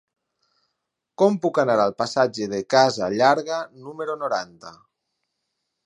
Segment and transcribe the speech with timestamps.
[1.21, 4.77] Com puc anar al passatge de Casa Llarga número noranta?